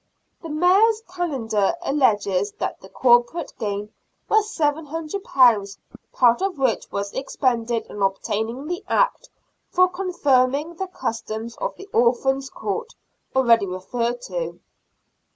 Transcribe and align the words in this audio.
The 0.41 0.49
Mayor's 0.49 1.03
Kalendar 1.07 1.75
alleges 1.83 2.53
that 2.53 2.81
the 2.81 2.89
corporate 2.89 3.53
gain 3.59 3.93
was 4.27 4.49
£700, 4.51 5.77
part 6.11 6.41
of 6.41 6.57
which 6.57 6.91
was 6.91 7.13
expended 7.13 7.85
in 7.85 8.01
obtaining 8.01 8.65
the 8.65 8.83
Act 8.87 9.29
for 9.69 9.87
confirming 9.87 10.73
the 10.77 10.87
customs 10.87 11.55
of 11.57 11.75
the 11.75 11.87
Orphans' 11.93 12.49
Court 12.49 12.95
(already 13.35 13.67
referred 13.67 14.23
to). 14.23 14.59